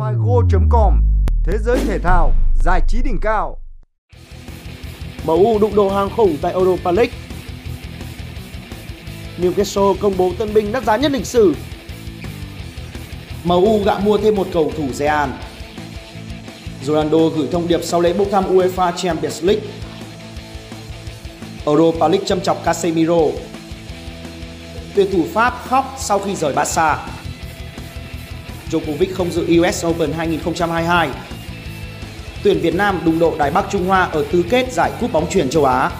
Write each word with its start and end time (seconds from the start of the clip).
Figo.com 0.00 1.02
Thế 1.44 1.58
giới 1.58 1.78
thể 1.86 1.98
thao, 1.98 2.32
giải 2.64 2.80
trí 2.88 3.02
đỉnh 3.02 3.18
cao. 3.20 3.56
MU 5.24 5.58
đụng 5.58 5.74
độ 5.74 5.88
hàng 5.88 6.10
khủng 6.16 6.36
tại 6.42 6.52
Europa 6.52 6.92
League. 6.92 7.12
Newcastle 9.38 9.94
công 10.00 10.16
bố 10.16 10.32
tân 10.38 10.54
binh 10.54 10.72
đắt 10.72 10.84
giá 10.84 10.96
nhất 10.96 11.12
lịch 11.12 11.26
sử. 11.26 11.54
MU 13.44 13.82
gạ 13.84 13.98
mua 13.98 14.18
thêm 14.18 14.34
một 14.34 14.46
cầu 14.52 14.72
thủ 14.76 14.88
Real 14.92 15.30
Ronaldo 16.82 17.18
gửi 17.36 17.48
thông 17.52 17.68
điệp 17.68 17.80
sau 17.82 18.00
lễ 18.00 18.12
bốc 18.12 18.28
thăm 18.30 18.44
UEFA 18.44 18.92
Champions 18.96 19.44
League. 19.44 19.64
Europa 21.66 22.08
League 22.08 22.26
châm 22.26 22.40
chọc 22.40 22.64
Casemiro. 22.64 23.20
Tuyển 24.94 25.12
thủ 25.12 25.24
Pháp 25.32 25.54
khóc 25.68 25.94
sau 25.98 26.18
khi 26.18 26.34
rời 26.34 26.52
Barca. 26.52 27.19
Djokovic 28.70 29.14
không 29.14 29.30
dự 29.30 29.60
US 29.60 29.86
Open 29.86 30.12
2022 30.12 31.08
Tuyển 32.42 32.60
Việt 32.60 32.74
Nam 32.74 33.00
đụng 33.04 33.18
độ 33.18 33.34
Đài 33.38 33.50
Bắc 33.50 33.64
Trung 33.70 33.86
Hoa 33.86 34.02
ở 34.04 34.24
tứ 34.32 34.44
kết 34.50 34.72
giải 34.72 34.90
cúp 35.00 35.12
bóng 35.12 35.30
truyền 35.30 35.50
châu 35.50 35.64
Á 35.64 35.90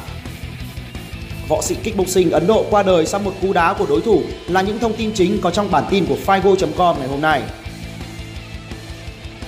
Võ 1.49 1.63
sĩ 1.63 1.75
kickboxing 1.75 2.31
Ấn 2.31 2.47
Độ 2.47 2.67
qua 2.71 2.83
đời 2.83 3.07
sau 3.07 3.21
một 3.21 3.33
cú 3.43 3.53
đá 3.53 3.75
của 3.75 3.87
đối 3.89 4.01
thủ 4.01 4.23
là 4.49 4.63
những 4.63 4.79
thông 4.79 4.97
tin 4.97 5.13
chính 5.15 5.41
có 5.41 5.51
trong 5.51 5.71
bản 5.71 5.85
tin 5.91 6.07
của 6.07 6.17
Figo.com 6.27 6.99
ngày 6.99 7.09
hôm 7.09 7.21
nay. 7.21 7.43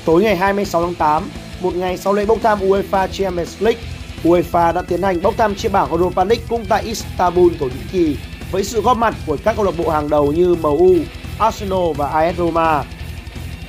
Tối 0.05 0.23
ngày 0.23 0.37
26 0.37 0.83
tháng 0.83 0.95
8, 0.95 1.31
một 1.61 1.75
ngày 1.75 1.99
sau 1.99 2.13
lễ 2.13 2.27
bốc 2.27 2.39
thăm 2.43 2.59
UEFA 2.61 3.09
Champions 3.09 3.63
League, 3.63 3.81
UEFA 4.25 4.73
đã 4.73 4.83
tiến 4.83 5.03
hành 5.03 5.23
bốc 5.23 5.35
thăm 5.37 5.55
chia 5.55 5.69
bảng 5.69 5.91
Europa 5.91 6.25
League 6.25 6.45
cũng 6.49 6.65
tại 6.69 6.83
Istanbul, 6.83 7.53
Thổ 7.61 7.67
Nhĩ 7.67 7.81
Kỳ 7.93 8.17
với 8.51 8.65
sự 8.65 8.83
góp 8.83 8.97
mặt 8.97 9.15
của 9.27 9.37
các 9.45 9.57
câu 9.57 9.65
lạc 9.65 9.73
bộ 9.79 9.91
hàng 9.91 10.11
đầu 10.11 10.33
như 10.33 10.55
MU, 10.55 10.95
Arsenal 11.39 11.93
và 11.97 12.07
AS 12.09 12.37
Roma. 12.37 12.85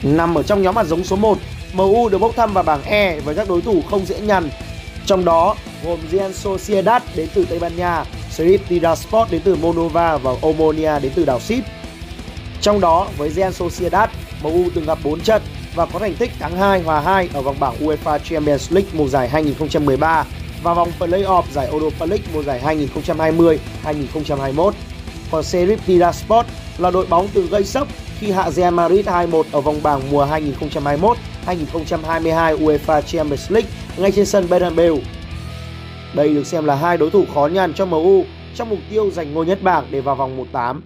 Nằm 0.03 0.35
ở 0.37 0.43
trong 0.43 0.61
nhóm 0.61 0.75
hạt 0.75 0.83
giống 0.83 1.03
số 1.03 1.15
1, 1.15 1.37
MU 1.73 2.09
được 2.09 2.17
bốc 2.17 2.35
thăm 2.35 2.53
vào 2.53 2.63
bảng 2.63 2.83
E 2.83 3.19
với 3.19 3.35
các 3.35 3.49
đối 3.49 3.61
thủ 3.61 3.81
không 3.89 4.05
dễ 4.05 4.19
nhằn. 4.19 4.49
Trong 5.05 5.25
đó 5.25 5.55
gồm 5.85 5.99
Real 6.11 6.31
Sociedad 6.31 7.03
đến 7.15 7.29
từ 7.33 7.45
Tây 7.45 7.59
Ban 7.59 7.77
Nha, 7.77 8.05
Sheriff 8.37 8.57
Tiraspol 8.69 9.27
đến 9.31 9.41
từ 9.43 9.55
Moldova 9.55 10.17
và 10.17 10.31
Omonia 10.41 10.99
đến 10.99 11.11
từ 11.15 11.25
đảo 11.25 11.39
Sip. 11.39 11.63
Trong 12.61 12.79
đó 12.79 13.07
với 13.17 13.29
Real 13.29 13.51
Sociedad, 13.51 14.09
MU 14.41 14.63
từng 14.75 14.85
gặp 14.85 14.97
4 15.03 15.19
trận 15.21 15.41
và 15.75 15.85
có 15.85 15.99
thành 15.99 16.15
tích 16.15 16.31
thắng 16.39 16.57
2 16.57 16.81
hòa 16.81 17.01
2 17.01 17.29
ở 17.33 17.41
vòng 17.41 17.55
bảng 17.59 17.85
UEFA 17.85 18.19
Champions 18.19 18.71
League 18.71 18.89
mùa 18.93 19.07
giải 19.07 19.29
2013 19.29 20.25
và 20.63 20.73
vòng 20.73 20.91
play-off 20.99 21.43
giải 21.51 21.67
Europa 21.67 22.05
League 22.05 22.25
mùa 22.33 22.43
giải 22.43 22.61
2020-2021. 23.85 24.71
Còn 25.31 25.43
Sheriff 25.43 25.77
Tiraspol 25.85 26.45
là 26.77 26.91
đội 26.91 27.05
bóng 27.05 27.27
từng 27.33 27.49
gây 27.49 27.63
sốc 27.63 27.87
khi 28.23 28.31
hạ 28.31 28.51
Real 28.51 28.73
Madrid 28.73 29.07
2-1 29.07 29.43
ở 29.51 29.61
vòng 29.61 29.75
bảng 29.83 30.01
mùa 30.11 30.25
2021-2022 31.45 32.57
UEFA 32.57 33.01
Champions 33.01 33.51
League 33.51 33.69
ngay 33.97 34.11
trên 34.11 34.25
sân 34.25 34.45
Bernabeu. 34.49 34.97
Đây 36.15 36.33
được 36.33 36.47
xem 36.47 36.65
là 36.65 36.75
hai 36.75 36.97
đối 36.97 37.09
thủ 37.09 37.23
khó 37.33 37.49
nhằn 37.53 37.73
cho 37.73 37.85
MU 37.85 38.23
trong 38.55 38.69
mục 38.69 38.79
tiêu 38.89 39.11
giành 39.11 39.33
ngôi 39.33 39.45
nhất 39.45 39.59
bảng 39.63 39.85
để 39.91 40.01
vào 40.01 40.15
vòng 40.15 40.45
1/8. 40.51 40.81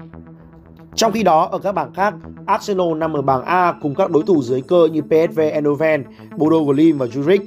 Trong 0.95 1.11
khi 1.11 1.23
đó, 1.23 1.49
ở 1.51 1.59
các 1.59 1.71
bảng 1.71 1.93
khác, 1.93 2.13
Arsenal 2.45 2.93
nằm 2.95 3.13
ở 3.13 3.21
bảng 3.21 3.45
A 3.45 3.73
cùng 3.81 3.95
các 3.95 4.11
đối 4.11 4.23
thủ 4.23 4.41
dưới 4.41 4.61
cơ 4.61 4.87
như 4.91 5.01
PSV 5.01 5.39
Eindhoven, 5.39 6.03
Bodo 6.37 6.57
Glimt 6.57 6.99
và 6.99 7.05
Zurich. 7.05 7.41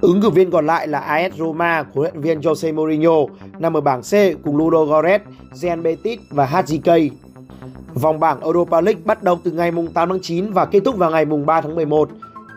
Ứng 0.00 0.22
cử 0.22 0.30
viên 0.30 0.50
còn 0.50 0.66
lại 0.66 0.88
là 0.88 0.98
AS 0.98 1.32
Roma 1.34 1.82
của 1.82 2.00
huấn 2.00 2.12
luyện 2.12 2.22
viên 2.22 2.40
Jose 2.40 2.74
Mourinho 2.74 3.16
nằm 3.58 3.76
ở 3.76 3.80
bảng 3.80 4.02
C 4.02 4.12
cùng 4.44 4.56
Ludo 4.56 4.78
Goretz, 4.78 5.20
Real 5.52 5.80
Betis 5.80 6.20
và 6.30 6.46
HGK. 6.46 6.90
Vòng 8.00 8.20
bảng 8.20 8.40
Europa 8.40 8.80
League 8.80 9.00
bắt 9.04 9.22
đầu 9.22 9.38
từ 9.44 9.50
ngày 9.50 9.72
8 9.94 10.08
tháng 10.08 10.20
9 10.22 10.52
và 10.52 10.64
kết 10.64 10.80
thúc 10.84 10.96
vào 10.96 11.10
ngày 11.10 11.24
3 11.24 11.60
tháng 11.60 11.74
11. 11.74 12.08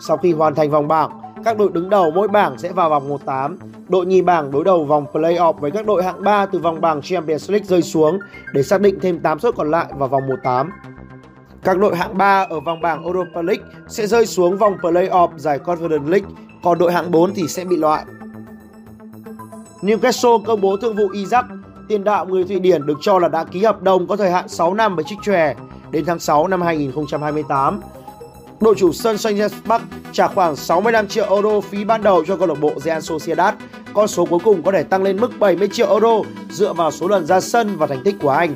Sau 0.07 0.17
khi 0.17 0.33
hoàn 0.33 0.55
thành 0.55 0.71
vòng 0.71 0.87
bảng, 0.87 1.09
các 1.45 1.57
đội 1.57 1.69
đứng 1.73 1.89
đầu 1.89 2.11
mỗi 2.11 2.27
bảng 2.27 2.57
sẽ 2.57 2.71
vào 2.71 2.89
vòng 2.89 3.09
1/8. 3.09 3.57
Đội 3.89 4.05
nhì 4.05 4.21
bảng 4.21 4.51
đối 4.51 4.63
đầu 4.63 4.85
vòng 4.85 5.05
play-off 5.13 5.53
với 5.53 5.71
các 5.71 5.85
đội 5.85 6.03
hạng 6.03 6.23
3 6.23 6.45
từ 6.45 6.59
vòng 6.59 6.81
bảng 6.81 7.01
Champions 7.01 7.51
League 7.51 7.65
rơi 7.65 7.81
xuống 7.81 8.19
để 8.53 8.63
xác 8.63 8.81
định 8.81 8.99
thêm 9.01 9.19
8 9.19 9.39
suất 9.39 9.55
còn 9.55 9.71
lại 9.71 9.85
vào 9.97 10.09
vòng 10.09 10.27
1/8. 10.27 10.69
Các 11.63 11.79
đội 11.79 11.95
hạng 11.95 12.17
3 12.17 12.47
ở 12.49 12.59
vòng 12.59 12.81
bảng 12.81 13.03
Europa 13.03 13.41
League 13.41 13.63
sẽ 13.87 14.07
rơi 14.07 14.25
xuống 14.25 14.57
vòng 14.57 14.77
play-off 14.81 15.29
giải 15.37 15.59
Conference 15.65 16.09
League, 16.09 16.27
còn 16.63 16.77
đội 16.77 16.91
hạng 16.91 17.11
4 17.11 17.33
thì 17.33 17.47
sẽ 17.47 17.65
bị 17.65 17.77
loại. 17.77 18.05
Newcastle 19.81 20.43
công 20.43 20.61
bố 20.61 20.77
thương 20.77 20.95
vụ 20.95 21.09
Isaac, 21.13 21.45
tiền 21.87 22.03
đạo 22.03 22.25
người 22.25 22.43
Thụy 22.43 22.59
Điển 22.59 22.85
được 22.85 22.97
cho 23.01 23.19
là 23.19 23.27
đã 23.27 23.43
ký 23.43 23.63
hợp 23.63 23.81
đồng 23.81 24.07
có 24.07 24.15
thời 24.15 24.31
hạn 24.31 24.49
6 24.49 24.73
năm 24.73 24.95
với 24.95 25.05
Trích 25.07 25.19
Chòe 25.23 25.55
đến 25.91 26.05
tháng 26.05 26.19
6 26.19 26.47
năm 26.47 26.61
2028. 26.61 27.81
Đội 28.59 28.75
chủ 28.77 28.93
sân 28.93 29.17
Saint 29.17 29.51
Park 29.65 29.83
trả 30.11 30.27
khoảng 30.27 30.55
65 30.55 31.07
triệu 31.07 31.25
euro 31.29 31.61
phí 31.61 31.85
ban 31.85 32.03
đầu 32.03 32.25
cho 32.25 32.37
câu 32.37 32.47
lạc 32.47 32.59
bộ 32.61 32.71
Real 32.77 33.01
Sociedad. 33.01 33.53
Con 33.93 34.07
số 34.07 34.25
cuối 34.25 34.39
cùng 34.43 34.63
có 34.63 34.71
thể 34.71 34.83
tăng 34.83 35.03
lên 35.03 35.21
mức 35.21 35.31
70 35.39 35.67
triệu 35.67 35.89
euro 35.89 36.21
dựa 36.49 36.73
vào 36.73 36.91
số 36.91 37.07
lần 37.07 37.25
ra 37.25 37.39
sân 37.39 37.75
và 37.77 37.87
thành 37.87 38.03
tích 38.03 38.15
của 38.21 38.29
anh. 38.29 38.53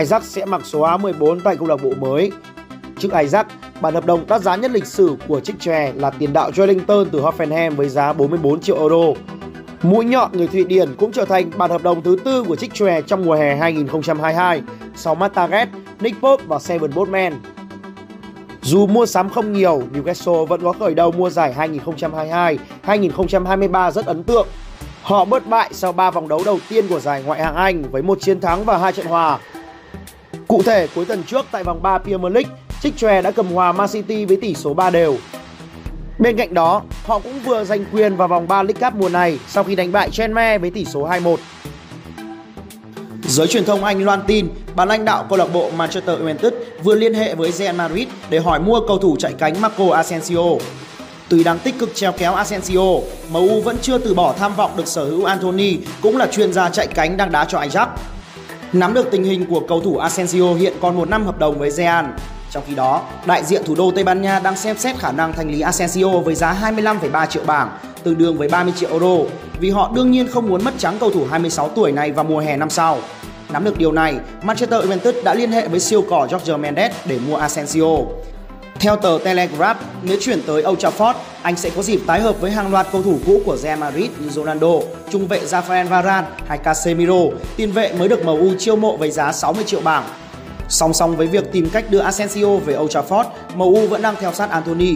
Isaac 0.00 0.24
sẽ 0.24 0.44
mặc 0.44 0.62
số 0.64 0.80
áo 0.80 0.98
14 0.98 1.40
tại 1.40 1.56
câu 1.56 1.68
lạc 1.68 1.82
bộ 1.82 1.90
mới. 2.00 2.32
Trước 2.98 3.12
Isaac, 3.12 3.46
bản 3.80 3.94
hợp 3.94 4.06
đồng 4.06 4.24
đắt 4.28 4.42
giá 4.42 4.56
nhất 4.56 4.70
lịch 4.70 4.86
sử 4.86 5.16
của 5.28 5.40
chiếc 5.40 5.60
chè 5.60 5.92
là 5.96 6.10
tiền 6.10 6.32
đạo 6.32 6.50
Joelinton 6.50 7.04
từ 7.12 7.20
Hoffenheim 7.20 7.76
với 7.76 7.88
giá 7.88 8.12
44 8.12 8.60
triệu 8.60 8.78
euro. 8.78 9.20
Mũi 9.82 10.04
nhọn 10.04 10.30
người 10.32 10.46
Thụy 10.46 10.64
Điển 10.64 10.94
cũng 10.98 11.12
trở 11.12 11.24
thành 11.24 11.50
bản 11.56 11.70
hợp 11.70 11.82
đồng 11.82 12.02
thứ 12.02 12.16
tư 12.24 12.44
của 12.48 12.56
Trích 12.56 12.74
Chòe 12.74 13.00
trong 13.02 13.24
mùa 13.24 13.34
hè 13.34 13.56
2022 13.56 14.62
sau 14.96 15.14
Matt 15.14 15.34
Target, 15.34 15.68
Nick 16.00 16.20
Pope 16.20 16.44
và 16.46 16.58
Seven 16.58 16.94
Boatman. 16.94 17.40
Dù 18.62 18.86
mua 18.86 19.06
sắm 19.06 19.30
không 19.30 19.52
nhiều, 19.52 19.82
Newcastle 19.92 20.46
vẫn 20.46 20.62
có 20.62 20.72
khởi 20.72 20.94
đầu 20.94 21.12
mùa 21.12 21.30
giải 21.30 21.54
2022-2023 22.86 23.90
rất 23.90 24.06
ấn 24.06 24.22
tượng. 24.22 24.46
Họ 25.02 25.24
bất 25.24 25.46
bại 25.46 25.70
sau 25.72 25.92
3 25.92 26.10
vòng 26.10 26.28
đấu 26.28 26.42
đầu 26.44 26.58
tiên 26.68 26.88
của 26.88 27.00
giải 27.00 27.22
Ngoại 27.26 27.44
hạng 27.44 27.54
Anh 27.54 27.82
với 27.90 28.02
một 28.02 28.20
chiến 28.20 28.40
thắng 28.40 28.64
và 28.64 28.78
hai 28.78 28.92
trận 28.92 29.06
hòa. 29.06 29.38
Cụ 30.48 30.62
thể, 30.62 30.88
cuối 30.94 31.04
tuần 31.04 31.22
trước 31.22 31.46
tại 31.50 31.64
vòng 31.64 31.82
3 31.82 31.98
Premier 31.98 32.32
League, 32.32 32.50
Trích 32.82 32.96
Chòe 32.96 33.22
đã 33.22 33.30
cầm 33.30 33.46
hòa 33.46 33.72
Man 33.72 33.88
City 33.88 34.24
với 34.24 34.36
tỷ 34.36 34.54
số 34.54 34.74
3 34.74 34.90
đều. 34.90 35.16
Bên 36.18 36.36
cạnh 36.36 36.54
đó, 36.54 36.82
họ 37.04 37.18
cũng 37.18 37.40
vừa 37.44 37.64
giành 37.64 37.84
quyền 37.92 38.16
vào 38.16 38.28
vòng 38.28 38.48
3 38.48 38.62
League 38.62 38.90
Cup 38.90 39.00
mùa 39.00 39.08
này 39.08 39.38
sau 39.48 39.64
khi 39.64 39.74
đánh 39.74 39.92
bại 39.92 40.10
Chenme 40.10 40.58
với 40.58 40.70
tỷ 40.70 40.84
số 40.84 41.08
2-1. 41.08 41.36
Giới 43.22 43.46
truyền 43.46 43.64
thông 43.64 43.84
Anh 43.84 44.04
loan 44.04 44.20
tin 44.26 44.48
ban 44.76 44.88
lãnh 44.88 45.04
đạo 45.04 45.26
câu 45.28 45.38
lạc 45.38 45.52
bộ 45.52 45.70
Manchester 45.76 46.18
United 46.18 46.52
vừa 46.82 46.94
liên 46.94 47.14
hệ 47.14 47.34
với 47.34 47.52
Real 47.52 47.76
Madrid 47.76 48.08
để 48.30 48.38
hỏi 48.38 48.60
mua 48.60 48.80
cầu 48.88 48.98
thủ 48.98 49.16
chạy 49.18 49.32
cánh 49.38 49.60
Marco 49.60 49.90
Asensio. 49.94 50.42
Tuy 51.28 51.44
đang 51.44 51.58
tích 51.58 51.78
cực 51.78 51.94
treo 51.94 52.12
kéo 52.12 52.34
Asensio, 52.34 52.80
MU 53.32 53.60
vẫn 53.60 53.76
chưa 53.82 53.98
từ 53.98 54.14
bỏ 54.14 54.34
tham 54.38 54.54
vọng 54.54 54.70
được 54.76 54.86
sở 54.86 55.04
hữu 55.04 55.24
Anthony 55.24 55.76
cũng 56.02 56.16
là 56.16 56.26
chuyên 56.26 56.52
gia 56.52 56.70
chạy 56.70 56.86
cánh 56.86 57.16
đang 57.16 57.32
đá 57.32 57.44
cho 57.44 57.60
Ajax. 57.60 57.86
Nắm 58.72 58.94
được 58.94 59.10
tình 59.10 59.24
hình 59.24 59.46
của 59.46 59.60
cầu 59.60 59.80
thủ 59.80 59.96
Asensio 59.96 60.54
hiện 60.54 60.72
còn 60.80 60.96
một 60.96 61.08
năm 61.08 61.26
hợp 61.26 61.38
đồng 61.38 61.58
với 61.58 61.70
Real. 61.70 62.04
Trong 62.50 62.62
khi 62.66 62.74
đó, 62.74 63.02
đại 63.26 63.44
diện 63.44 63.62
thủ 63.64 63.74
đô 63.74 63.90
Tây 63.90 64.04
Ban 64.04 64.22
Nha 64.22 64.38
đang 64.38 64.56
xem 64.56 64.78
xét 64.78 64.98
khả 64.98 65.12
năng 65.12 65.32
thanh 65.32 65.50
lý 65.50 65.60
Asensio 65.60 66.08
với 66.08 66.34
giá 66.34 66.56
25,3 66.62 67.26
triệu 67.26 67.42
bảng, 67.46 67.78
tương 68.02 68.18
đương 68.18 68.38
với 68.38 68.48
30 68.48 68.72
triệu 68.76 68.90
euro, 68.90 69.16
vì 69.60 69.70
họ 69.70 69.90
đương 69.94 70.10
nhiên 70.10 70.28
không 70.28 70.48
muốn 70.48 70.64
mất 70.64 70.74
trắng 70.78 70.96
cầu 71.00 71.10
thủ 71.10 71.26
26 71.30 71.68
tuổi 71.68 71.92
này 71.92 72.12
vào 72.12 72.24
mùa 72.24 72.38
hè 72.38 72.56
năm 72.56 72.70
sau. 72.70 72.98
Nắm 73.52 73.64
được 73.64 73.78
điều 73.78 73.92
này, 73.92 74.16
Manchester 74.42 74.84
United 74.84 75.14
đã 75.24 75.34
liên 75.34 75.52
hệ 75.52 75.68
với 75.68 75.80
siêu 75.80 76.04
cỏ 76.10 76.26
Jorge 76.30 76.58
Mendes 76.58 76.92
để 77.04 77.18
mua 77.28 77.36
Asensio. 77.36 77.96
Theo 78.80 78.96
tờ 78.96 79.18
Telegraph, 79.24 79.78
nếu 80.02 80.16
chuyển 80.20 80.42
tới 80.46 80.62
Old 80.68 80.84
Trafford, 80.84 81.14
anh 81.42 81.56
sẽ 81.56 81.70
có 81.70 81.82
dịp 81.82 82.00
tái 82.06 82.20
hợp 82.20 82.40
với 82.40 82.50
hàng 82.50 82.72
loạt 82.72 82.86
cầu 82.92 83.02
thủ 83.02 83.18
cũ 83.26 83.40
của 83.44 83.56
Real 83.56 83.78
Madrid 83.78 84.10
như 84.18 84.30
Ronaldo, 84.30 84.72
trung 85.10 85.28
vệ 85.28 85.40
Rafael 85.44 85.88
Varane 85.88 86.26
hay 86.46 86.58
Casemiro, 86.58 87.20
tiền 87.56 87.72
vệ 87.72 87.92
mới 87.92 88.08
được 88.08 88.24
MU 88.24 88.54
chiêu 88.58 88.76
mộ 88.76 88.96
với 88.96 89.10
giá 89.10 89.32
60 89.32 89.64
triệu 89.66 89.80
bảng. 89.80 90.04
Song 90.68 90.94
song 90.94 91.16
với 91.16 91.26
việc 91.26 91.52
tìm 91.52 91.70
cách 91.70 91.84
đưa 91.90 91.98
Asensio 91.98 92.56
về 92.56 92.76
Old 92.76 92.96
Trafford, 92.96 93.24
MU 93.54 93.86
vẫn 93.86 94.02
đang 94.02 94.14
theo 94.20 94.32
sát 94.32 94.50
Anthony. 94.50 94.94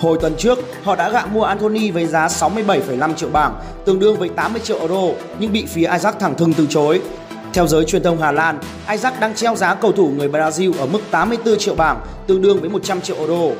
Hồi 0.00 0.18
tuần 0.20 0.34
trước, 0.38 0.58
họ 0.82 0.96
đã 0.96 1.10
gạ 1.10 1.26
mua 1.26 1.42
Anthony 1.42 1.90
với 1.90 2.06
giá 2.06 2.26
67,5 2.26 3.14
triệu 3.14 3.28
bảng, 3.28 3.54
tương 3.84 3.98
đương 3.98 4.16
với 4.18 4.28
80 4.28 4.60
triệu 4.64 4.78
euro, 4.78 5.02
nhưng 5.38 5.52
bị 5.52 5.66
phía 5.66 5.88
Ajax 5.88 6.12
thẳng 6.20 6.34
thừng 6.34 6.54
từ 6.54 6.66
chối. 6.70 7.00
Theo 7.52 7.66
giới 7.66 7.84
truyền 7.84 8.02
thông 8.02 8.20
Hà 8.20 8.32
Lan, 8.32 8.58
Ajax 8.86 9.12
đang 9.20 9.34
treo 9.34 9.56
giá 9.56 9.74
cầu 9.74 9.92
thủ 9.92 10.10
người 10.16 10.28
Brazil 10.28 10.72
ở 10.78 10.86
mức 10.86 11.00
84 11.10 11.58
triệu 11.58 11.74
bảng, 11.74 12.00
tương 12.26 12.42
đương 12.42 12.60
với 12.60 12.70
100 12.70 13.00
triệu 13.00 13.16
euro. 13.16 13.54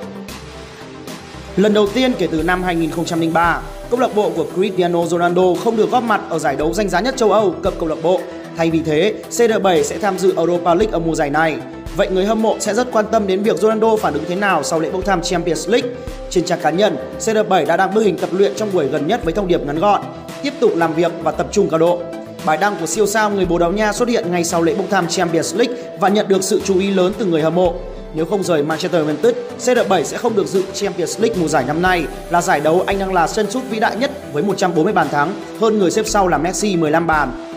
Lần 1.56 1.74
đầu 1.74 1.86
tiên 1.94 2.12
kể 2.18 2.26
từ 2.26 2.42
năm 2.42 2.62
2003, 2.62 3.60
câu 3.90 4.00
lạc 4.00 4.14
bộ 4.14 4.30
của 4.36 4.46
Cristiano 4.54 5.06
Ronaldo 5.06 5.42
không 5.64 5.76
được 5.76 5.90
góp 5.90 6.02
mặt 6.02 6.20
ở 6.28 6.38
giải 6.38 6.56
đấu 6.56 6.72
danh 6.72 6.88
giá 6.88 7.00
nhất 7.00 7.16
châu 7.16 7.32
Âu 7.32 7.54
cập 7.62 7.74
câu 7.78 7.88
lạc 7.88 8.02
bộ. 8.02 8.20
Thay 8.56 8.70
vì 8.70 8.81
thế, 8.84 9.14
CR7 9.31 9.82
sẽ 9.82 9.99
tham 9.99 10.19
dự 10.19 10.34
Europa 10.37 10.75
League 10.75 10.93
ở 10.93 10.99
mùa 10.99 11.14
giải 11.14 11.31
này. 11.31 11.56
Vậy 11.96 12.08
người 12.10 12.25
hâm 12.25 12.43
mộ 12.43 12.56
sẽ 12.60 12.75
rất 12.75 12.93
quan 12.93 13.04
tâm 13.12 13.26
đến 13.26 13.43
việc 13.43 13.56
Ronaldo 13.56 13.96
phản 13.96 14.14
ứng 14.14 14.25
thế 14.28 14.34
nào 14.34 14.62
sau 14.62 14.81
lễ 14.81 14.90
bốc 14.90 15.04
thăm 15.04 15.22
Champions 15.22 15.69
League. 15.69 15.90
Trên 16.31 16.44
trang 16.44 16.60
cá 16.62 16.70
nhân, 16.70 16.96
CR7 17.20 17.66
đã 17.66 17.76
đăng 17.76 17.94
bức 17.94 18.02
hình 18.02 18.16
tập 18.16 18.31
luyện 18.32 18.52
trong 18.56 18.69
buổi 18.72 18.87
gần 18.87 19.06
nhất 19.06 19.25
với 19.25 19.32
thông 19.32 19.49
điệp 19.49 19.66
ngắn 19.66 19.78
gọn: 19.78 20.00
tiếp 20.43 20.52
tục 20.60 20.72
làm 20.76 20.94
việc 20.94 21.12
và 21.22 21.31
tập 21.31 21.46
trung 21.52 21.69
cao 21.69 21.78
độ. 21.78 21.99
Bài 22.44 22.56
đăng 22.56 22.76
của 22.81 22.87
siêu 22.87 23.06
sao 23.06 23.31
người 23.31 23.44
Bồ 23.44 23.58
Đào 23.58 23.72
Nha 23.72 23.93
xuất 23.93 24.08
hiện 24.08 24.31
ngay 24.31 24.44
sau 24.44 24.62
lễ 24.62 24.75
bốc 24.75 24.87
thăm 24.90 25.08
Champions 25.08 25.56
League 25.56 25.75
và 26.00 26.08
nhận 26.08 26.28
được 26.28 26.44
sự 26.44 26.60
chú 26.64 26.78
ý 26.78 26.90
lớn 26.90 27.12
từ 27.19 27.25
người 27.25 27.43
hâm 27.43 27.55
mộ. 27.55 27.75
Nếu 28.14 28.25
không 28.25 28.43
rời 28.43 28.62
Manchester 28.62 29.02
United, 29.06 29.34
CR7 29.60 30.02
sẽ 30.02 30.16
không 30.16 30.37
được 30.37 30.46
dự 30.46 30.62
Champions 30.75 31.20
League 31.20 31.40
mùa 31.40 31.48
giải 31.48 31.64
năm 31.66 31.82
nay 31.82 32.05
là 32.31 32.43
giải 32.43 32.60
đấu 32.60 32.84
anh 32.87 32.98
đang 32.98 33.12
là 33.12 33.26
sân 33.26 33.50
sút 33.50 33.62
vĩ 33.70 33.81
đại 33.81 33.96
nhất 33.96 34.10
với 34.32 34.43
140 34.43 34.93
bàn 34.93 35.08
thắng, 35.08 35.34
hơn 35.60 35.78
người 35.78 35.90
xếp 35.90 36.06
sau 36.06 36.28
là 36.28 36.38
Messi 36.38 36.76
15 36.76 37.06
bàn. 37.06 37.51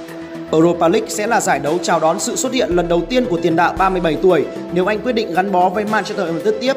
Europa 0.52 0.88
League 0.88 1.10
sẽ 1.10 1.28
là 1.28 1.42
giải 1.42 1.60
đấu 1.60 1.78
chào 1.84 2.00
đón 2.00 2.20
sự 2.20 2.36
xuất 2.36 2.54
hiện 2.54 2.70
lần 2.70 2.88
đầu 2.88 3.02
tiên 3.10 3.26
của 3.26 3.38
tiền 3.42 3.56
đạo 3.56 3.74
37 3.78 4.18
tuổi 4.22 4.46
nếu 4.74 4.86
anh 4.86 5.00
quyết 5.00 5.14
định 5.14 5.34
gắn 5.34 5.52
bó 5.52 5.70
với 5.70 5.86
Manchester 5.86 6.28
United 6.28 6.54
tiếp. 6.62 6.74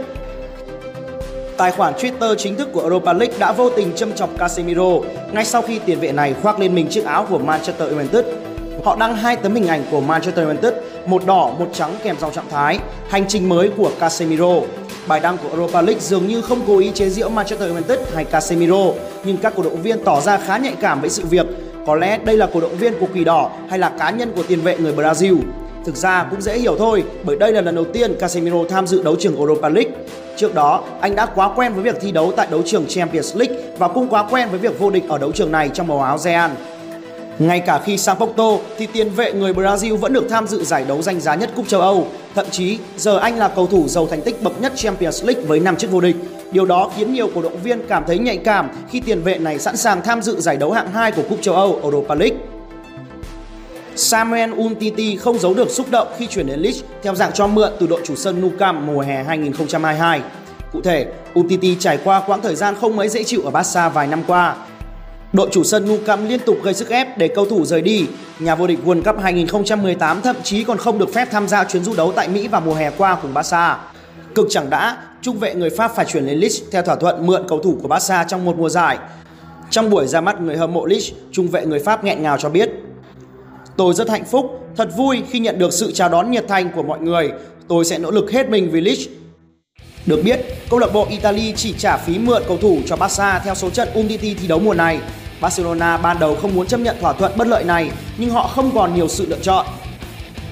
Tài 1.56 1.72
khoản 1.72 1.94
Twitter 1.94 2.34
chính 2.34 2.56
thức 2.56 2.68
của 2.72 2.80
Europa 2.80 3.12
League 3.12 3.38
đã 3.38 3.52
vô 3.52 3.70
tình 3.70 3.92
châm 3.96 4.12
chọc 4.12 4.38
Casemiro 4.38 4.90
ngay 5.32 5.44
sau 5.44 5.62
khi 5.62 5.78
tiền 5.78 6.00
vệ 6.00 6.12
này 6.12 6.34
khoác 6.42 6.60
lên 6.60 6.74
mình 6.74 6.88
chiếc 6.88 7.04
áo 7.04 7.26
của 7.30 7.38
Manchester 7.38 7.92
United. 7.92 8.24
Họ 8.84 8.96
đăng 8.96 9.16
hai 9.16 9.36
tấm 9.36 9.54
hình 9.54 9.66
ảnh 9.66 9.82
của 9.90 10.00
Manchester 10.00 10.46
United, 10.46 10.72
một 11.06 11.26
đỏ, 11.26 11.54
một 11.58 11.68
trắng 11.72 11.96
kèm 12.02 12.16
dòng 12.20 12.32
trạng 12.32 12.50
thái 12.50 12.78
hành 13.08 13.24
trình 13.28 13.48
mới 13.48 13.70
của 13.76 13.90
Casemiro. 14.00 14.60
Bài 15.06 15.20
đăng 15.20 15.38
của 15.38 15.48
Europa 15.48 15.82
League 15.82 16.00
dường 16.00 16.28
như 16.28 16.40
không 16.40 16.60
cố 16.66 16.78
ý 16.78 16.90
chế 16.94 17.08
giễu 17.08 17.28
Manchester 17.28 17.70
United 17.70 17.98
hay 18.14 18.24
Casemiro, 18.24 18.84
nhưng 19.24 19.36
các 19.36 19.52
cổ 19.56 19.62
động 19.62 19.82
viên 19.82 20.04
tỏ 20.04 20.20
ra 20.20 20.36
khá 20.36 20.58
nhạy 20.58 20.74
cảm 20.80 21.00
với 21.00 21.10
sự 21.10 21.22
việc 21.26 21.46
có 21.88 21.94
lẽ 21.94 22.18
đây 22.24 22.36
là 22.36 22.48
cổ 22.52 22.60
động 22.60 22.76
viên 22.76 22.94
của 23.00 23.06
Quỷ 23.14 23.24
Đỏ 23.24 23.50
hay 23.68 23.78
là 23.78 23.88
cá 23.98 24.10
nhân 24.10 24.32
của 24.36 24.42
tiền 24.42 24.60
vệ 24.60 24.76
người 24.78 24.92
Brazil. 24.92 25.36
Thực 25.84 25.96
ra 25.96 26.26
cũng 26.30 26.40
dễ 26.40 26.58
hiểu 26.58 26.76
thôi, 26.78 27.04
bởi 27.22 27.36
đây 27.36 27.52
là 27.52 27.60
lần 27.60 27.74
đầu 27.74 27.84
tiên 27.84 28.14
Casemiro 28.20 28.58
tham 28.68 28.86
dự 28.86 29.02
đấu 29.02 29.16
trường 29.20 29.36
Europa 29.36 29.68
League. 29.68 29.92
Trước 30.36 30.54
đó, 30.54 30.84
anh 31.00 31.16
đã 31.16 31.26
quá 31.26 31.50
quen 31.56 31.74
với 31.74 31.82
việc 31.82 31.96
thi 32.00 32.12
đấu 32.12 32.32
tại 32.36 32.46
đấu 32.50 32.62
trường 32.64 32.86
Champions 32.88 33.36
League 33.36 33.56
và 33.78 33.88
cũng 33.88 34.08
quá 34.08 34.26
quen 34.30 34.48
với 34.50 34.58
việc 34.58 34.78
vô 34.78 34.90
địch 34.90 35.04
ở 35.08 35.18
đấu 35.18 35.32
trường 35.32 35.52
này 35.52 35.70
trong 35.74 35.86
màu 35.86 36.02
áo 36.02 36.18
Real. 36.18 36.50
Ngay 37.38 37.60
cả 37.60 37.80
khi 37.84 37.98
sang 37.98 38.16
Porto 38.16 38.50
thì 38.78 38.86
tiền 38.86 39.10
vệ 39.10 39.32
người 39.32 39.52
Brazil 39.52 39.96
vẫn 39.96 40.12
được 40.12 40.26
tham 40.30 40.46
dự 40.46 40.64
giải 40.64 40.84
đấu 40.88 41.02
danh 41.02 41.20
giá 41.20 41.34
nhất 41.34 41.50
cúp 41.56 41.68
châu 41.68 41.80
Âu. 41.80 42.06
Thậm 42.34 42.46
chí 42.50 42.78
giờ 42.96 43.18
anh 43.18 43.38
là 43.38 43.48
cầu 43.48 43.66
thủ 43.66 43.88
giàu 43.88 44.06
thành 44.06 44.22
tích 44.22 44.42
bậc 44.42 44.60
nhất 44.60 44.72
Champions 44.76 45.24
League 45.24 45.42
với 45.42 45.60
5 45.60 45.76
chức 45.76 45.90
vô 45.90 46.00
địch. 46.00 46.16
Điều 46.52 46.66
đó 46.66 46.90
khiến 46.96 47.12
nhiều 47.12 47.30
cổ 47.34 47.42
động 47.42 47.62
viên 47.62 47.80
cảm 47.88 48.04
thấy 48.06 48.18
nhạy 48.18 48.36
cảm 48.36 48.70
khi 48.90 49.00
tiền 49.00 49.22
vệ 49.22 49.38
này 49.38 49.58
sẵn 49.58 49.76
sàng 49.76 50.02
tham 50.02 50.22
dự 50.22 50.40
giải 50.40 50.56
đấu 50.56 50.72
hạng 50.72 50.92
2 50.92 51.12
của 51.12 51.22
cúp 51.28 51.38
châu 51.42 51.54
Âu 51.54 51.80
Europa 51.82 52.14
League. 52.14 52.36
Samuel 53.96 54.52
Umtiti 54.52 55.16
không 55.16 55.38
giấu 55.38 55.54
được 55.54 55.70
xúc 55.70 55.86
động 55.90 56.08
khi 56.18 56.26
chuyển 56.26 56.46
đến 56.46 56.60
Leeds 56.60 56.82
theo 57.02 57.14
dạng 57.14 57.32
cho 57.32 57.46
mượn 57.46 57.72
từ 57.80 57.86
đội 57.86 58.00
chủ 58.04 58.16
sân 58.16 58.40
Nou 58.40 58.50
Camp 58.58 58.82
mùa 58.82 59.00
hè 59.00 59.24
2022. 59.24 60.20
Cụ 60.72 60.80
thể, 60.80 61.06
Umtiti 61.34 61.76
trải 61.80 61.98
qua 62.04 62.22
quãng 62.26 62.42
thời 62.42 62.54
gian 62.54 62.74
không 62.80 62.96
mấy 62.96 63.08
dễ 63.08 63.24
chịu 63.24 63.42
ở 63.44 63.50
Barca 63.50 63.88
vài 63.88 64.06
năm 64.06 64.22
qua 64.26 64.56
Đội 65.32 65.48
chủ 65.52 65.64
sân 65.64 65.88
Nou 65.88 65.98
Camp 66.06 66.28
liên 66.28 66.40
tục 66.40 66.56
gây 66.62 66.74
sức 66.74 66.88
ép 66.88 67.18
để 67.18 67.28
cầu 67.28 67.46
thủ 67.46 67.64
rời 67.64 67.82
đi. 67.82 68.06
Nhà 68.38 68.54
vô 68.54 68.66
địch 68.66 68.78
World 68.84 69.02
Cup 69.02 69.22
2018 69.22 70.22
thậm 70.22 70.36
chí 70.42 70.64
còn 70.64 70.78
không 70.78 70.98
được 70.98 71.14
phép 71.14 71.28
tham 71.30 71.48
gia 71.48 71.64
chuyến 71.64 71.84
du 71.84 71.94
đấu 71.94 72.12
tại 72.12 72.28
Mỹ 72.28 72.48
vào 72.48 72.60
mùa 72.60 72.74
hè 72.74 72.90
qua 72.90 73.16
cùng 73.22 73.34
Barca. 73.34 73.78
Cực 74.34 74.46
chẳng 74.50 74.70
đã, 74.70 74.96
trung 75.22 75.38
vệ 75.38 75.54
người 75.54 75.70
Pháp 75.70 75.92
phải 75.96 76.04
chuyển 76.04 76.26
lên 76.26 76.38
Leeds 76.38 76.62
theo 76.72 76.82
thỏa 76.82 76.96
thuận 76.96 77.26
mượn 77.26 77.42
cầu 77.48 77.58
thủ 77.58 77.78
của 77.82 77.88
Barca 77.88 78.24
trong 78.24 78.44
một 78.44 78.56
mùa 78.58 78.68
giải. 78.68 78.98
Trong 79.70 79.90
buổi 79.90 80.06
ra 80.06 80.20
mắt 80.20 80.40
người 80.40 80.56
hâm 80.56 80.72
mộ 80.72 80.86
Leeds, 80.86 81.12
trung 81.32 81.48
vệ 81.48 81.66
người 81.66 81.78
Pháp 81.78 82.04
nghẹn 82.04 82.22
ngào 82.22 82.38
cho 82.38 82.48
biết 82.48 82.70
Tôi 83.78 83.94
rất 83.94 84.10
hạnh 84.10 84.24
phúc, 84.24 84.60
thật 84.76 84.88
vui 84.96 85.22
khi 85.30 85.38
nhận 85.38 85.58
được 85.58 85.72
sự 85.72 85.92
chào 85.92 86.08
đón 86.08 86.30
nhiệt 86.30 86.48
thành 86.48 86.70
của 86.74 86.82
mọi 86.82 87.00
người. 87.00 87.32
Tôi 87.68 87.84
sẽ 87.84 87.98
nỗ 87.98 88.10
lực 88.10 88.30
hết 88.30 88.48
mình 88.48 88.70
vì 88.70 88.80
Leeds 88.80 89.08
được 90.06 90.22
biết, 90.24 90.40
câu 90.70 90.78
lạc 90.78 90.92
bộ 90.92 91.06
Italy 91.10 91.52
chỉ 91.56 91.74
trả 91.78 91.96
phí 91.96 92.18
mượn 92.18 92.42
cầu 92.48 92.56
thủ 92.56 92.78
cho 92.86 92.96
Barca 92.96 93.38
theo 93.38 93.54
số 93.54 93.70
trận 93.70 93.88
Umtiti 93.94 94.34
thi 94.34 94.46
đấu 94.46 94.58
mùa 94.58 94.74
này. 94.74 95.00
Barcelona 95.40 95.96
ban 95.96 96.18
đầu 96.18 96.34
không 96.34 96.54
muốn 96.54 96.66
chấp 96.66 96.80
nhận 96.80 96.96
thỏa 97.00 97.12
thuận 97.12 97.32
bất 97.36 97.46
lợi 97.46 97.64
này, 97.64 97.90
nhưng 98.18 98.30
họ 98.30 98.48
không 98.48 98.70
còn 98.74 98.94
nhiều 98.94 99.08
sự 99.08 99.26
lựa 99.28 99.38
chọn. 99.42 99.66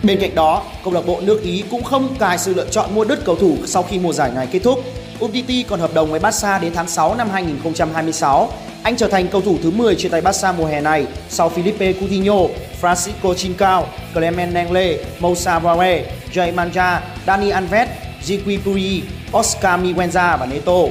Bên 0.06 0.20
cạnh 0.20 0.34
đó, 0.34 0.62
câu 0.84 0.92
lạc 0.92 1.06
bộ 1.06 1.20
nước 1.20 1.42
Ý 1.42 1.64
cũng 1.70 1.84
không 1.84 2.16
cài 2.18 2.38
sự 2.38 2.54
lựa 2.54 2.66
chọn 2.70 2.94
mua 2.94 3.04
đứt 3.04 3.24
cầu 3.24 3.36
thủ 3.36 3.56
sau 3.66 3.82
khi 3.82 3.98
mùa 3.98 4.12
giải 4.12 4.30
này 4.34 4.48
kết 4.50 4.58
thúc. 4.58 4.84
Umtiti 5.20 5.62
còn 5.62 5.80
hợp 5.80 5.94
đồng 5.94 6.10
với 6.10 6.20
Barca 6.20 6.58
đến 6.58 6.72
tháng 6.74 6.88
6 6.88 7.14
năm 7.14 7.30
2026. 7.30 8.50
Anh 8.82 8.96
trở 8.96 9.08
thành 9.08 9.28
cầu 9.28 9.40
thủ 9.40 9.56
thứ 9.62 9.70
10 9.70 9.94
trên 9.94 10.12
tay 10.12 10.20
Barca 10.20 10.52
mùa 10.52 10.66
hè 10.66 10.80
này 10.80 11.06
sau 11.28 11.52
Felipe 11.56 11.92
Coutinho, 11.92 12.34
Francisco 12.80 13.34
Trincao, 13.34 13.86
Clement 14.14 14.54
Lenglet, 14.54 15.00
Moussa 15.18 15.58
Vare, 15.58 16.04
Jay 16.32 16.54
Manja, 16.54 17.00
Dani 17.26 17.50
Alves, 17.50 17.88
Gigi 18.24 18.58
Puri, 18.64 19.02
Oscar 19.38 19.80
Miguenza 19.80 20.36
và 20.36 20.46
Neto. 20.46 20.82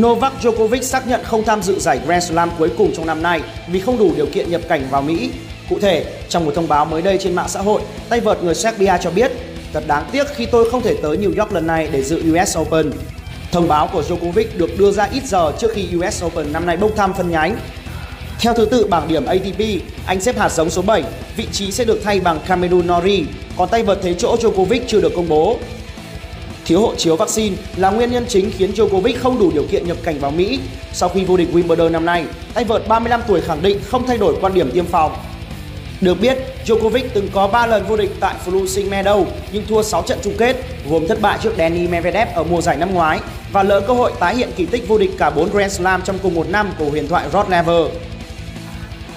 Novak 0.00 0.32
Djokovic 0.42 0.82
xác 0.82 1.08
nhận 1.08 1.24
không 1.24 1.44
tham 1.44 1.62
dự 1.62 1.78
giải 1.78 2.00
Grand 2.06 2.30
Slam 2.30 2.50
cuối 2.58 2.70
cùng 2.78 2.92
trong 2.96 3.06
năm 3.06 3.22
nay 3.22 3.40
vì 3.68 3.80
không 3.80 3.98
đủ 3.98 4.12
điều 4.16 4.26
kiện 4.26 4.50
nhập 4.50 4.60
cảnh 4.68 4.86
vào 4.90 5.02
Mỹ. 5.02 5.30
Cụ 5.70 5.78
thể, 5.78 6.04
trong 6.28 6.44
một 6.44 6.52
thông 6.54 6.68
báo 6.68 6.84
mới 6.84 7.02
đây 7.02 7.18
trên 7.20 7.34
mạng 7.34 7.48
xã 7.48 7.60
hội, 7.60 7.80
tay 8.08 8.20
vợt 8.20 8.42
người 8.42 8.54
Serbia 8.54 8.92
cho 9.00 9.10
biết 9.10 9.32
Thật 9.76 9.84
đáng 9.86 10.04
tiếc 10.12 10.26
khi 10.34 10.46
tôi 10.46 10.70
không 10.70 10.82
thể 10.82 10.96
tới 11.02 11.16
New 11.16 11.38
York 11.38 11.52
lần 11.52 11.66
này 11.66 11.88
để 11.92 12.02
dự 12.02 12.22
US 12.32 12.58
Open. 12.58 12.92
Thông 13.52 13.68
báo 13.68 13.88
của 13.92 14.02
Djokovic 14.02 14.44
được 14.56 14.78
đưa 14.78 14.90
ra 14.90 15.08
ít 15.12 15.24
giờ 15.24 15.52
trước 15.58 15.68
khi 15.74 15.88
US 15.96 16.24
Open 16.24 16.52
năm 16.52 16.66
nay 16.66 16.76
bốc 16.76 16.90
thăm 16.96 17.14
phân 17.14 17.30
nhánh. 17.30 17.56
Theo 18.40 18.54
thứ 18.54 18.64
tự 18.64 18.86
bảng 18.86 19.08
điểm 19.08 19.26
ATP, 19.26 19.60
anh 20.06 20.20
xếp 20.20 20.38
hạt 20.38 20.48
giống 20.48 20.70
số 20.70 20.82
7, 20.82 21.04
vị 21.36 21.46
trí 21.52 21.72
sẽ 21.72 21.84
được 21.84 22.00
thay 22.04 22.20
bằng 22.20 22.40
Cameron 22.46 22.86
Norrie, 22.86 23.24
còn 23.56 23.68
tay 23.68 23.82
vợt 23.82 23.98
thế 24.02 24.14
chỗ 24.14 24.36
Djokovic 24.36 24.80
chưa 24.86 25.00
được 25.00 25.12
công 25.16 25.28
bố. 25.28 25.58
Thiếu 26.64 26.80
hộ 26.80 26.94
chiếu 26.96 27.16
vaccine 27.16 27.56
là 27.76 27.90
nguyên 27.90 28.10
nhân 28.10 28.24
chính 28.28 28.50
khiến 28.50 28.72
Djokovic 28.72 29.14
không 29.18 29.38
đủ 29.38 29.50
điều 29.54 29.64
kiện 29.70 29.86
nhập 29.86 29.96
cảnh 30.02 30.18
vào 30.18 30.30
Mỹ. 30.30 30.60
Sau 30.92 31.08
khi 31.08 31.24
vô 31.24 31.36
địch 31.36 31.48
Wimbledon 31.52 31.90
năm 31.90 32.04
nay, 32.04 32.24
tay 32.54 32.64
vợt 32.64 32.88
35 32.88 33.20
tuổi 33.28 33.40
khẳng 33.40 33.62
định 33.62 33.80
không 33.90 34.06
thay 34.06 34.18
đổi 34.18 34.36
quan 34.40 34.54
điểm 34.54 34.70
tiêm 34.70 34.86
phòng. 34.86 35.16
Được 36.00 36.20
biết, 36.20 36.38
Djokovic 36.66 37.04
từng 37.14 37.28
có 37.32 37.46
3 37.46 37.66
lần 37.66 37.86
vô 37.86 37.96
địch 37.96 38.10
tại 38.20 38.34
Flushing 38.46 38.90
Meadow 38.90 39.24
nhưng 39.52 39.66
thua 39.66 39.82
6 39.82 40.02
trận 40.02 40.18
chung 40.22 40.34
kết, 40.38 40.56
gồm 40.90 41.08
thất 41.08 41.20
bại 41.20 41.38
trước 41.42 41.54
Danny 41.58 41.86
Medvedev 41.86 42.28
ở 42.34 42.44
mùa 42.44 42.60
giải 42.60 42.76
năm 42.76 42.94
ngoái 42.94 43.20
và 43.52 43.62
lỡ 43.62 43.80
cơ 43.80 43.94
hội 43.94 44.12
tái 44.20 44.36
hiện 44.36 44.50
kỳ 44.56 44.66
tích 44.66 44.88
vô 44.88 44.98
địch 44.98 45.10
cả 45.18 45.30
4 45.30 45.50
Grand 45.50 45.72
Slam 45.72 46.02
trong 46.02 46.18
cùng 46.18 46.34
một 46.34 46.48
năm 46.48 46.72
của 46.78 46.84
huyền 46.84 47.08
thoại 47.08 47.26
Rod 47.32 47.48
Laver. 47.48 47.86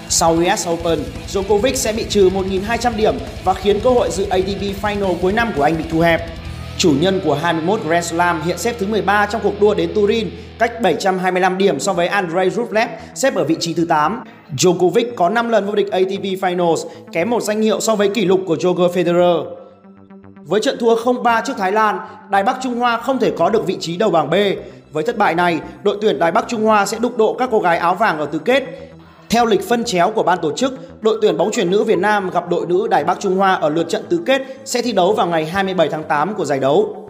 Sau 0.09 0.33
US 0.33 0.67
Open, 0.69 0.99
Djokovic 1.33 1.75
sẽ 1.75 1.93
bị 1.93 2.05
trừ 2.09 2.29
1.200 2.29 2.95
điểm 2.95 3.17
và 3.43 3.53
khiến 3.53 3.79
cơ 3.79 3.89
hội 3.89 4.09
dự 4.11 4.25
ATP 4.29 4.81
Final 4.81 5.15
cuối 5.21 5.33
năm 5.33 5.51
của 5.55 5.63
anh 5.63 5.77
bị 5.77 5.83
thu 5.91 5.99
hẹp. 5.99 6.38
Chủ 6.79 6.93
nhân 6.99 7.21
của 7.25 7.33
21 7.33 7.79
Grand 7.85 8.05
Slam 8.05 8.41
hiện 8.41 8.57
xếp 8.57 8.75
thứ 8.79 8.87
13 8.87 9.25
trong 9.25 9.41
cuộc 9.43 9.61
đua 9.61 9.73
đến 9.73 9.91
Turin, 9.95 10.29
cách 10.59 10.81
725 10.81 11.57
điểm 11.57 11.79
so 11.79 11.93
với 11.93 12.07
Andrei 12.07 12.49
Rublev 12.49 12.89
xếp 13.15 13.35
ở 13.35 13.43
vị 13.43 13.55
trí 13.59 13.73
thứ 13.73 13.85
8. 13.85 14.23
Djokovic 14.57 15.05
có 15.15 15.29
5 15.29 15.49
lần 15.49 15.65
vô 15.65 15.75
địch 15.75 15.91
ATP 15.91 16.23
Finals, 16.23 16.87
kém 17.11 17.29
một 17.29 17.43
danh 17.43 17.61
hiệu 17.61 17.79
so 17.79 17.95
với 17.95 18.09
kỷ 18.09 18.25
lục 18.25 18.41
của 18.47 18.57
Roger 18.59 18.97
Federer. 18.97 19.45
Với 20.35 20.59
trận 20.59 20.77
thua 20.79 20.95
0-3 20.95 21.41
trước 21.45 21.53
Thái 21.57 21.71
Lan, 21.71 21.99
Đài 22.29 22.43
Bắc 22.43 22.57
Trung 22.63 22.75
Hoa 22.75 22.97
không 22.97 23.19
thể 23.19 23.31
có 23.37 23.49
được 23.49 23.65
vị 23.65 23.77
trí 23.79 23.97
đầu 23.97 24.09
bảng 24.09 24.29
B. 24.29 24.33
Với 24.91 25.03
thất 25.03 25.17
bại 25.17 25.35
này, 25.35 25.59
đội 25.83 25.97
tuyển 26.01 26.19
Đài 26.19 26.31
Bắc 26.31 26.45
Trung 26.47 26.63
Hoa 26.63 26.85
sẽ 26.85 26.99
đụng 26.99 27.17
độ 27.17 27.35
các 27.39 27.49
cô 27.51 27.59
gái 27.59 27.77
áo 27.77 27.95
vàng 27.95 28.19
ở 28.19 28.25
tứ 28.25 28.39
kết. 28.39 28.63
Theo 29.29 29.45
lịch 29.45 29.69
phân 29.69 29.83
chéo 29.83 30.11
của 30.11 30.23
ban 30.23 30.37
tổ 30.41 30.51
chức, 30.51 30.88
đội 31.01 31.17
tuyển 31.21 31.37
bóng 31.37 31.51
chuyền 31.51 31.71
nữ 31.71 31.83
Việt 31.83 31.99
Nam 31.99 32.29
gặp 32.29 32.49
đội 32.49 32.65
nữ 32.65 32.87
Đài 32.87 33.03
Bắc 33.03 33.19
Trung 33.19 33.35
Hoa 33.35 33.53
ở 33.53 33.69
lượt 33.69 33.89
trận 33.89 34.03
tứ 34.09 34.21
kết 34.25 34.41
sẽ 34.65 34.81
thi 34.81 34.91
đấu 34.91 35.13
vào 35.13 35.27
ngày 35.27 35.45
27 35.45 35.89
tháng 35.89 36.03
8 36.03 36.33
của 36.33 36.45
giải 36.45 36.59
đấu. 36.59 37.05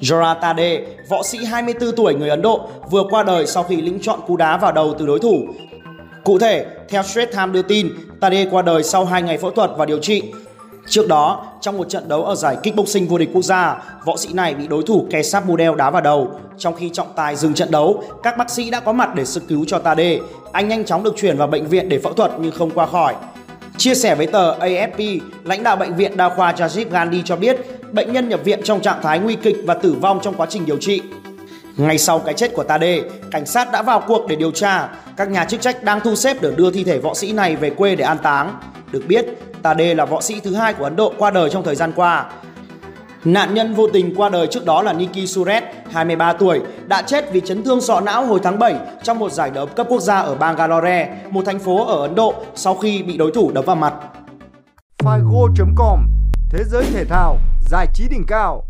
Jora 0.00 0.34
Tade, 0.40 0.86
võ 1.08 1.22
sĩ 1.22 1.38
24 1.44 1.92
tuổi 1.96 2.14
người 2.14 2.28
Ấn 2.28 2.42
Độ, 2.42 2.68
vừa 2.90 3.04
qua 3.10 3.22
đời 3.22 3.46
sau 3.46 3.62
khi 3.62 3.76
lĩnh 3.76 3.98
chọn 4.02 4.20
cú 4.26 4.36
đá 4.36 4.56
vào 4.56 4.72
đầu 4.72 4.94
từ 4.98 5.06
đối 5.06 5.18
thủ. 5.18 5.46
Cụ 6.24 6.38
thể, 6.38 6.66
theo 6.88 7.02
Straight 7.02 7.32
Time 7.32 7.52
đưa 7.52 7.62
tin, 7.62 7.88
Tade 8.20 8.46
qua 8.50 8.62
đời 8.62 8.82
sau 8.82 9.04
2 9.04 9.22
ngày 9.22 9.38
phẫu 9.38 9.50
thuật 9.50 9.70
và 9.76 9.86
điều 9.86 9.98
trị. 9.98 10.22
Trước 10.90 11.08
đó, 11.08 11.46
trong 11.60 11.78
một 11.78 11.88
trận 11.88 12.08
đấu 12.08 12.24
ở 12.24 12.34
giải 12.34 12.56
kickboxing 12.56 13.08
vô 13.08 13.18
địch 13.18 13.30
quốc 13.32 13.42
gia, 13.42 13.82
võ 14.04 14.16
sĩ 14.16 14.32
này 14.32 14.54
bị 14.54 14.66
đối 14.68 14.82
thủ 14.82 15.06
Kesap 15.10 15.46
Model 15.46 15.76
đá 15.76 15.90
vào 15.90 16.02
đầu. 16.02 16.30
Trong 16.58 16.74
khi 16.74 16.90
trọng 16.92 17.12
tài 17.16 17.36
dừng 17.36 17.54
trận 17.54 17.70
đấu, 17.70 18.02
các 18.22 18.36
bác 18.38 18.50
sĩ 18.50 18.70
đã 18.70 18.80
có 18.80 18.92
mặt 18.92 19.14
để 19.14 19.24
sơ 19.24 19.40
cứu 19.48 19.64
cho 19.64 19.78
Tade. 19.78 20.18
Anh 20.52 20.68
nhanh 20.68 20.84
chóng 20.84 21.02
được 21.02 21.14
chuyển 21.16 21.36
vào 21.36 21.48
bệnh 21.48 21.66
viện 21.66 21.88
để 21.88 21.98
phẫu 21.98 22.12
thuật 22.12 22.30
nhưng 22.40 22.52
không 22.52 22.70
qua 22.70 22.86
khỏi. 22.86 23.14
Chia 23.76 23.94
sẻ 23.94 24.14
với 24.14 24.26
tờ 24.26 24.58
AFP, 24.58 25.20
lãnh 25.44 25.62
đạo 25.62 25.76
bệnh 25.76 25.96
viện 25.96 26.16
đa 26.16 26.28
khoa 26.28 26.52
Rajiv 26.52 26.90
Gandhi 26.90 27.22
cho 27.24 27.36
biết 27.36 27.56
bệnh 27.92 28.12
nhân 28.12 28.28
nhập 28.28 28.40
viện 28.44 28.60
trong 28.64 28.80
trạng 28.80 29.02
thái 29.02 29.18
nguy 29.18 29.36
kịch 29.36 29.56
và 29.66 29.74
tử 29.74 29.96
vong 30.00 30.20
trong 30.22 30.34
quá 30.34 30.46
trình 30.50 30.66
điều 30.66 30.76
trị. 30.76 31.02
Ngay 31.76 31.98
sau 31.98 32.18
cái 32.18 32.34
chết 32.34 32.54
của 32.54 32.64
Tade, 32.64 33.00
cảnh 33.30 33.46
sát 33.46 33.72
đã 33.72 33.82
vào 33.82 34.02
cuộc 34.06 34.26
để 34.28 34.36
điều 34.36 34.50
tra. 34.50 34.88
Các 35.16 35.30
nhà 35.30 35.44
chức 35.44 35.60
trách 35.60 35.84
đang 35.84 36.00
thu 36.00 36.14
xếp 36.14 36.36
để 36.42 36.50
đưa 36.56 36.70
thi 36.70 36.84
thể 36.84 36.98
võ 36.98 37.14
sĩ 37.14 37.32
này 37.32 37.56
về 37.56 37.70
quê 37.70 37.96
để 37.96 38.04
an 38.04 38.18
táng. 38.18 38.60
Được 38.92 39.02
biết, 39.08 39.26
Tade 39.62 39.94
là 39.94 40.04
võ 40.04 40.20
sĩ 40.20 40.40
thứ 40.40 40.54
hai 40.54 40.74
của 40.74 40.84
Ấn 40.84 40.96
Độ 40.96 41.12
qua 41.18 41.30
đời 41.30 41.50
trong 41.50 41.64
thời 41.64 41.74
gian 41.74 41.92
qua. 41.96 42.30
Nạn 43.24 43.54
nhân 43.54 43.74
vô 43.74 43.86
tình 43.92 44.14
qua 44.16 44.28
đời 44.28 44.46
trước 44.46 44.64
đó 44.64 44.82
là 44.82 44.92
Niki 44.92 45.26
Suresh, 45.26 45.64
23 45.90 46.32
tuổi, 46.32 46.60
đã 46.86 47.02
chết 47.02 47.32
vì 47.32 47.40
chấn 47.40 47.64
thương 47.64 47.80
sọ 47.80 48.00
não 48.00 48.26
hồi 48.26 48.40
tháng 48.42 48.58
7 48.58 48.74
trong 49.02 49.18
một 49.18 49.32
giải 49.32 49.50
đấu 49.50 49.66
cấp 49.66 49.86
quốc 49.88 50.00
gia 50.00 50.18
ở 50.20 50.34
Bangalore, 50.34 51.16
một 51.30 51.42
thành 51.46 51.58
phố 51.58 51.86
ở 51.86 52.02
Ấn 52.02 52.14
Độ 52.14 52.34
sau 52.54 52.74
khi 52.74 53.02
bị 53.02 53.16
đối 53.16 53.32
thủ 53.32 53.50
đập 53.54 53.66
vào 53.66 53.76
mặt. 53.76 53.94
Figo.com 54.98 56.00
Thế 56.50 56.64
giới 56.64 56.84
thể 56.92 57.04
thao, 57.04 57.38
giải 57.70 57.86
trí 57.94 58.08
đỉnh 58.08 58.24
cao 58.26 58.62